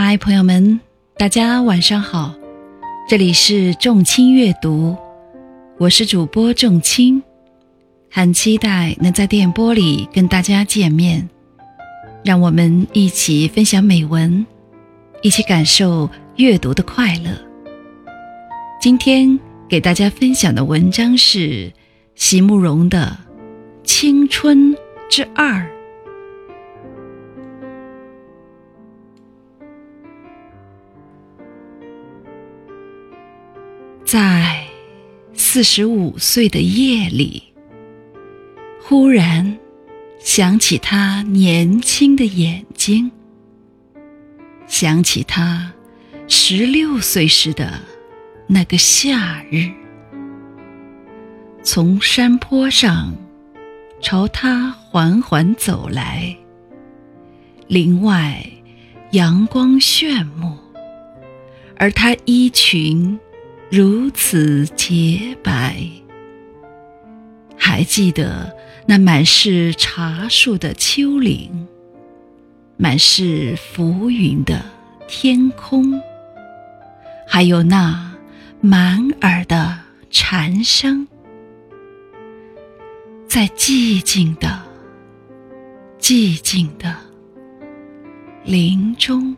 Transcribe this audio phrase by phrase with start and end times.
[0.00, 0.78] 嗨，朋友们，
[1.16, 2.32] 大家晚上好，
[3.08, 4.96] 这里是众卿阅读，
[5.76, 7.20] 我是主播众卿，
[8.08, 11.28] 很期待能在电波里跟大家见面，
[12.24, 14.46] 让我们一起分享美文，
[15.20, 17.30] 一起感受阅读的快乐。
[18.80, 19.36] 今天
[19.68, 21.72] 给大家分享的文章是
[22.14, 23.18] 席慕容的
[23.84, 24.76] 《青春
[25.10, 25.54] 之二》。
[34.08, 34.64] 在
[35.34, 37.42] 四十五岁的夜里，
[38.82, 39.58] 忽然
[40.18, 43.10] 想起他年轻的眼睛，
[44.66, 45.70] 想起他
[46.26, 47.78] 十六岁时的
[48.46, 49.70] 那个夏日，
[51.62, 53.14] 从山坡上
[54.00, 56.34] 朝他缓缓走来，
[57.66, 58.42] 林外
[59.10, 60.56] 阳光炫目，
[61.76, 63.20] 而他衣裙。
[63.70, 65.76] 如此洁白，
[67.54, 68.50] 还记得
[68.86, 71.68] 那满是茶树的丘陵，
[72.78, 74.64] 满是浮云的
[75.06, 76.00] 天空，
[77.26, 78.10] 还有那
[78.62, 81.06] 满耳的蝉声，
[83.28, 84.62] 在寂静的、
[86.00, 86.96] 寂静的
[88.44, 89.36] 林中。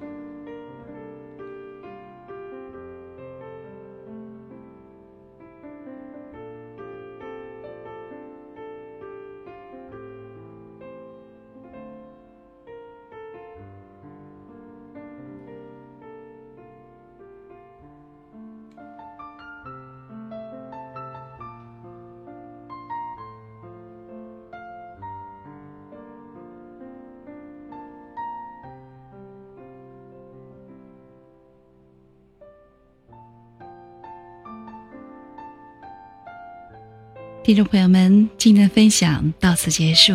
[37.43, 40.13] 听众朋友们，今天的分享到此结束，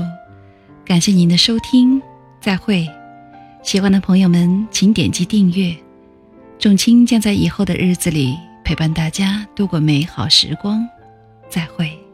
[0.85, 1.99] 感谢您的收听，
[2.39, 2.87] 再会。
[3.63, 5.75] 喜欢的朋友们，请点击订阅。
[6.59, 10.87] 仲卿将在以后的日子里陪伴大家度过美好时光，
[11.49, 12.04] 再会。